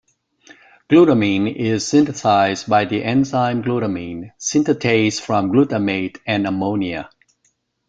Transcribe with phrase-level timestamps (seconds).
[0.89, 7.11] Glutamine is synthesized by the enzyme glutamine synthetase from glutamate and ammonia.